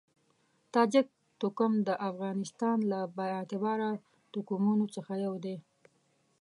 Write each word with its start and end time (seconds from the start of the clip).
تاجک 0.73 1.07
توکم 1.41 1.73
د 1.87 1.89
افغانستان 2.09 2.77
له 2.91 2.99
با 3.15 3.25
اعتباره 3.37 3.89
توکمونو 4.33 4.85
څخه 4.95 5.13
یو 5.25 5.33
دی. 5.45 5.57